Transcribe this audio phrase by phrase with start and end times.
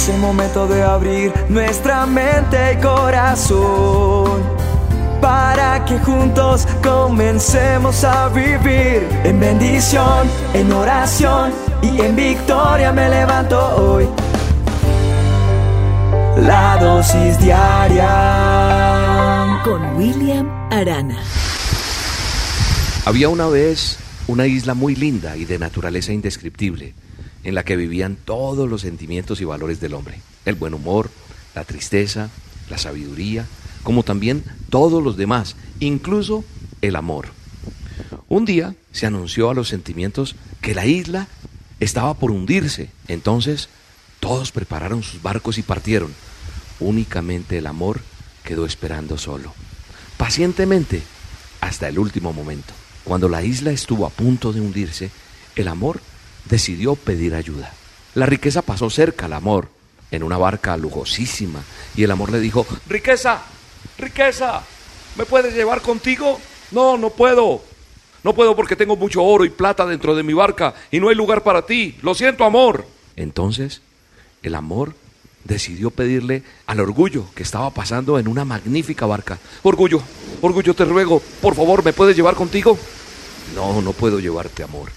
[0.00, 4.40] Es el momento de abrir nuestra mente y corazón
[5.20, 11.52] para que juntos comencemos a vivir en bendición, en oración
[11.82, 14.08] y en victoria me levanto hoy.
[16.46, 18.08] La dosis diaria
[19.62, 21.18] con William Arana.
[23.04, 23.98] Había una vez
[24.28, 26.94] una isla muy linda y de naturaleza indescriptible,
[27.44, 31.10] en la que vivían todos los sentimientos y valores del hombre, el buen humor,
[31.54, 32.30] la tristeza,
[32.68, 33.46] la sabiduría,
[33.82, 36.44] como también todos los demás, incluso
[36.82, 37.28] el amor.
[38.28, 41.28] Un día se anunció a los sentimientos que la isla
[41.80, 43.68] estaba por hundirse, entonces
[44.20, 46.12] todos prepararon sus barcos y partieron.
[46.78, 48.00] Únicamente el amor
[48.44, 49.52] quedó esperando solo,
[50.16, 51.02] pacientemente,
[51.60, 52.72] hasta el último momento.
[53.04, 55.10] Cuando la isla estuvo a punto de hundirse,
[55.56, 56.00] el amor
[56.46, 57.72] decidió pedir ayuda.
[58.14, 59.68] La riqueza pasó cerca al amor,
[60.10, 61.62] en una barca lujosísima,
[61.94, 63.42] y el amor le dijo, riqueza,
[63.98, 64.62] riqueza,
[65.16, 66.40] ¿me puedes llevar contigo?
[66.72, 67.62] No, no puedo.
[68.22, 71.14] No puedo porque tengo mucho oro y plata dentro de mi barca y no hay
[71.14, 71.96] lugar para ti.
[72.02, 72.86] Lo siento, amor.
[73.16, 73.80] Entonces,
[74.42, 74.94] el amor
[75.44, 79.38] decidió pedirle al orgullo que estaba pasando en una magnífica barca.
[79.62, 80.02] Orgullo,
[80.42, 82.78] orgullo, te ruego, por favor, ¿me puedes llevar contigo?
[83.54, 84.90] No, no puedo llevarte, amor,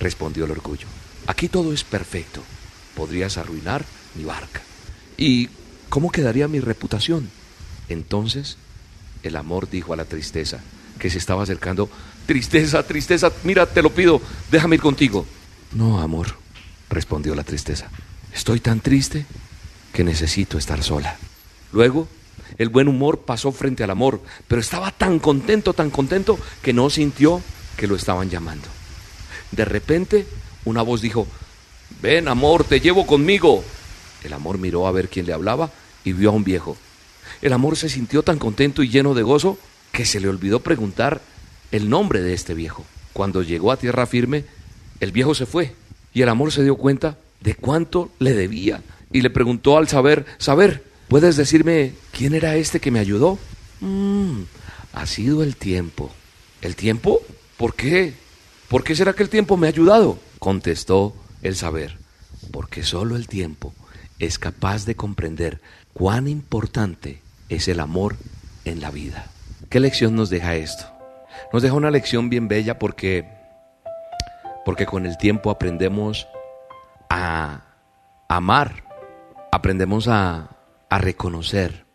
[0.00, 0.86] respondió el orgullo.
[1.26, 2.42] Aquí todo es perfecto.
[2.94, 4.62] Podrías arruinar mi barca.
[5.16, 5.48] ¿Y
[5.88, 7.30] cómo quedaría mi reputación?
[7.88, 8.56] Entonces
[9.22, 10.60] el amor dijo a la tristeza
[10.98, 11.88] que se estaba acercando,
[12.26, 15.26] tristeza, tristeza, mira, te lo pido, déjame ir contigo.
[15.72, 16.36] No, amor,
[16.90, 17.88] respondió la tristeza.
[18.34, 19.26] Estoy tan triste
[19.92, 21.16] que necesito estar sola.
[21.72, 22.08] Luego,
[22.56, 26.90] el buen humor pasó frente al amor, pero estaba tan contento, tan contento, que no
[26.90, 27.42] sintió
[27.76, 28.66] que lo estaban llamando.
[29.52, 30.26] De repente,
[30.64, 31.26] una voz dijo,
[32.02, 33.64] ven amor, te llevo conmigo.
[34.24, 35.70] El amor miró a ver quién le hablaba
[36.04, 36.76] y vio a un viejo.
[37.42, 39.58] El amor se sintió tan contento y lleno de gozo
[39.92, 41.20] que se le olvidó preguntar
[41.72, 42.84] el nombre de este viejo.
[43.12, 44.44] Cuando llegó a tierra firme,
[45.00, 45.74] el viejo se fue
[46.14, 50.26] y el amor se dio cuenta de cuánto le debía y le preguntó al saber,
[50.38, 53.38] saber, ¿puedes decirme quién era este que me ayudó?
[53.80, 54.42] Mm,
[54.92, 56.10] ha sido el tiempo.
[56.60, 57.20] ¿El tiempo?
[57.56, 58.14] ¿Por qué?
[58.68, 60.18] ¿Por qué será que el tiempo me ha ayudado?
[60.38, 61.96] Contestó el saber,
[62.52, 63.72] porque solo el tiempo
[64.18, 65.62] es capaz de comprender
[65.94, 68.16] cuán importante es el amor
[68.66, 69.26] en la vida.
[69.70, 70.84] ¿Qué lección nos deja esto?
[71.50, 73.26] Nos deja una lección bien bella porque
[74.66, 76.28] porque con el tiempo aprendemos
[77.08, 77.62] a
[78.28, 78.84] amar,
[79.50, 80.58] aprendemos a,
[80.90, 81.86] a reconocer.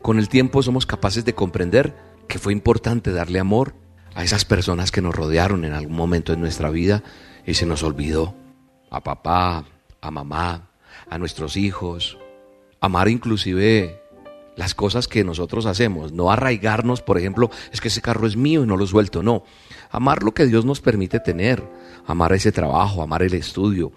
[0.00, 1.94] Con el tiempo somos capaces de comprender
[2.28, 3.74] que fue importante darle amor
[4.14, 7.02] a esas personas que nos rodearon en algún momento de nuestra vida
[7.46, 8.34] y se nos olvidó.
[8.90, 9.64] A papá,
[10.00, 10.70] a mamá,
[11.10, 12.18] a nuestros hijos.
[12.80, 14.00] Amar inclusive
[14.56, 18.62] las cosas que nosotros hacemos, no arraigarnos, por ejemplo, es que ese carro es mío
[18.62, 19.44] y no lo suelto, no.
[19.90, 21.68] Amar lo que Dios nos permite tener,
[22.06, 23.92] amar ese trabajo, amar el estudio,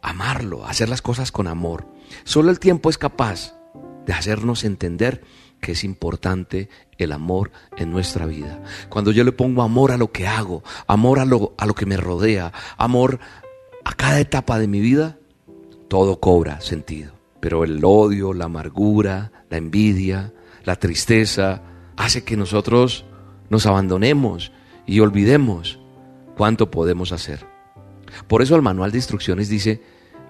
[0.00, 1.86] amarlo, hacer las cosas con amor.
[2.24, 3.54] Solo el tiempo es capaz
[4.06, 5.22] de hacernos entender
[5.62, 6.68] que es importante
[6.98, 8.60] el amor en nuestra vida.
[8.88, 11.86] Cuando yo le pongo amor a lo que hago, amor a lo, a lo que
[11.86, 13.20] me rodea, amor
[13.84, 15.18] a cada etapa de mi vida,
[15.88, 17.12] todo cobra sentido.
[17.40, 20.34] Pero el odio, la amargura, la envidia,
[20.64, 21.62] la tristeza,
[21.96, 23.04] hace que nosotros
[23.48, 24.50] nos abandonemos
[24.84, 25.78] y olvidemos
[26.36, 27.46] cuánto podemos hacer.
[28.26, 29.80] Por eso el manual de instrucciones dice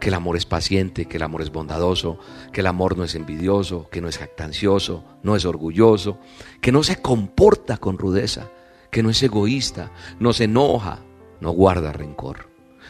[0.00, 2.18] que el amor es paciente, que el amor es bondadoso,
[2.52, 6.18] que el amor no es envidioso, que no es jactancioso, no es orgulloso,
[6.60, 8.50] que no se comporta con rudeza,
[8.90, 11.00] que no es egoísta, no se enoja,
[11.40, 12.48] no guarda rencor.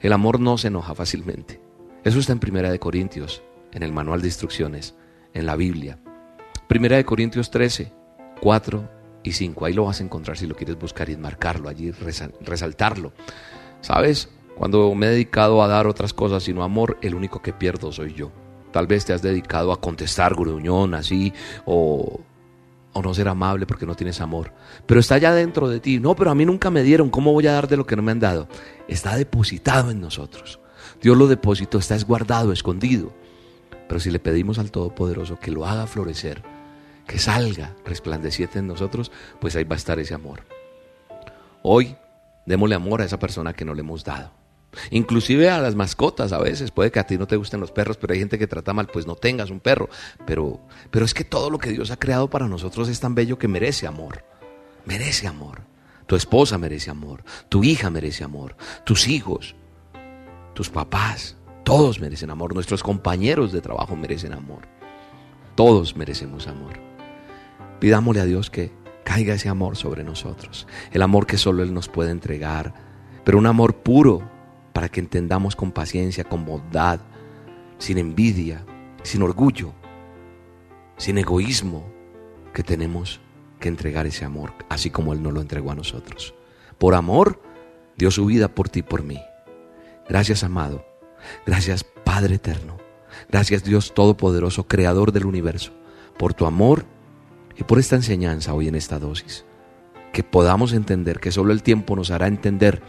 [0.00, 1.60] El amor no se enoja fácilmente.
[2.04, 3.42] Eso está en Primera de Corintios,
[3.72, 4.94] en el manual de instrucciones,
[5.34, 5.98] en la Biblia.
[6.68, 7.92] Primera de Corintios 13,
[8.40, 8.90] 4
[9.24, 9.64] y 5.
[9.64, 13.12] Ahí lo vas a encontrar si lo quieres buscar y marcarlo allí, resaltarlo.
[13.80, 14.28] ¿Sabes?
[14.56, 18.14] Cuando me he dedicado a dar otras cosas sino amor, el único que pierdo soy
[18.14, 18.30] yo.
[18.70, 21.32] Tal vez te has dedicado a contestar gruñón así
[21.66, 22.20] o,
[22.92, 24.52] o no ser amable porque no tienes amor.
[24.86, 25.98] Pero está ya dentro de ti.
[25.98, 27.10] No, pero a mí nunca me dieron.
[27.10, 28.48] ¿Cómo voy a dar de lo que no me han dado?
[28.88, 30.58] Está depositado en nosotros.
[31.00, 33.12] Dios lo depositó, está guardado, escondido.
[33.88, 36.42] Pero si le pedimos al Todopoderoso que lo haga florecer,
[37.06, 39.10] que salga resplandeciente en nosotros,
[39.40, 40.44] pues ahí va a estar ese amor.
[41.62, 41.96] Hoy
[42.46, 44.41] démosle amor a esa persona que no le hemos dado.
[44.90, 47.98] Inclusive a las mascotas a veces, puede que a ti no te gusten los perros,
[47.98, 49.88] pero hay gente que trata mal, pues no tengas un perro.
[50.26, 50.60] Pero,
[50.90, 53.48] pero es que todo lo que Dios ha creado para nosotros es tan bello que
[53.48, 54.24] merece amor.
[54.86, 55.72] Merece amor.
[56.06, 59.54] Tu esposa merece amor, tu hija merece amor, tus hijos,
[60.54, 64.62] tus papás, Todos merecen amor, nuestros compañeros de trabajo merecen amor.
[65.54, 66.72] Todos merecemos amor.
[67.78, 68.72] Pidámosle a Dios que
[69.04, 72.74] caiga ese amor sobre nosotros, el amor que solo Él nos puede entregar,
[73.24, 74.28] pero un amor puro
[74.72, 77.00] para que entendamos con paciencia, con bondad,
[77.78, 78.64] sin envidia,
[79.02, 79.72] sin orgullo,
[80.96, 81.84] sin egoísmo,
[82.52, 83.20] que tenemos
[83.60, 86.34] que entregar ese amor, así como Él nos lo entregó a nosotros.
[86.78, 87.40] Por amor,
[87.96, 89.20] dio su vida por ti y por mí.
[90.08, 90.84] Gracias, amado.
[91.46, 92.76] Gracias, Padre eterno.
[93.30, 95.72] Gracias, Dios Todopoderoso, Creador del universo,
[96.18, 96.84] por tu amor
[97.56, 99.44] y por esta enseñanza hoy en esta dosis.
[100.12, 102.82] Que podamos entender que solo el tiempo nos hará entender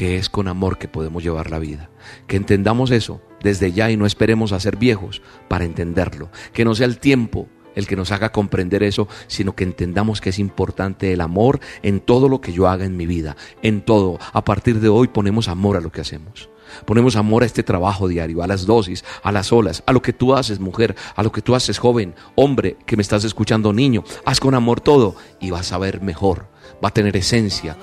[0.00, 1.90] que es con amor que podemos llevar la vida.
[2.26, 6.30] Que entendamos eso desde ya y no esperemos a ser viejos para entenderlo.
[6.54, 10.30] Que no sea el tiempo el que nos haga comprender eso, sino que entendamos que
[10.30, 14.18] es importante el amor en todo lo que yo haga en mi vida, en todo.
[14.32, 16.48] A partir de hoy ponemos amor a lo que hacemos.
[16.86, 20.14] Ponemos amor a este trabajo diario, a las dosis, a las olas, a lo que
[20.14, 24.02] tú haces, mujer, a lo que tú haces, joven, hombre, que me estás escuchando, niño.
[24.24, 26.46] Haz con amor todo y vas a ver mejor.
[26.82, 27.76] Va a tener esencia,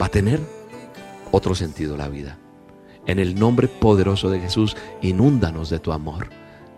[0.00, 0.59] va a tener
[1.30, 2.38] otro sentido la vida.
[3.06, 6.28] En el nombre poderoso de Jesús, inúndanos de tu amor.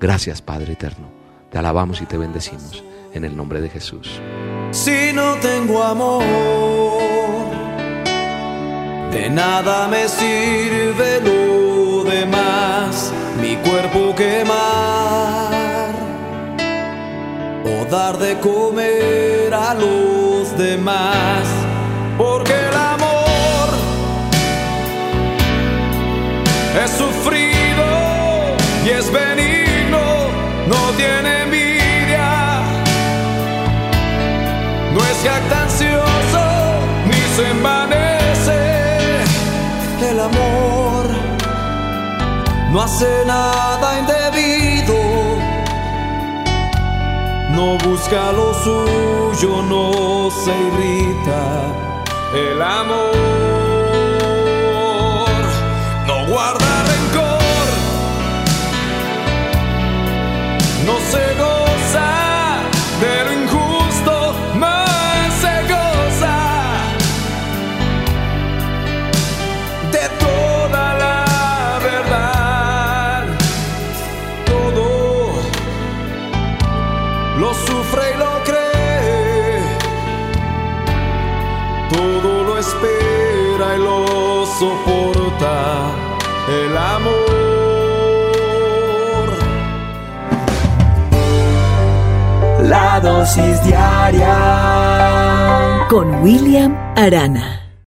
[0.01, 1.09] Gracias, Padre eterno.
[1.51, 2.83] Te alabamos y te bendecimos
[3.13, 4.21] en el nombre de Jesús.
[4.71, 6.23] Si no tengo amor,
[9.11, 15.93] de nada me sirve lo demás, mi cuerpo quemar
[17.65, 21.47] o dar de comer a los demás,
[26.81, 30.29] es sufrido y es benigno,
[30.67, 32.63] no tiene envidia,
[34.95, 36.45] no es jactancioso
[37.07, 39.23] ni se envanece.
[40.11, 41.07] El amor
[42.71, 44.97] no hace nada indebido,
[47.51, 51.43] no busca lo suyo, no se irrita.
[52.35, 53.62] El amor
[82.63, 85.57] espera y lo soporta.
[86.49, 87.33] El amor.
[92.63, 94.37] La dosis diaria
[95.89, 97.62] Con William Arana.